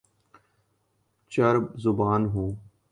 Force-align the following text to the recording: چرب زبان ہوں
چرب 1.31 1.63
زبان 1.77 2.25
ہوں 2.25 2.49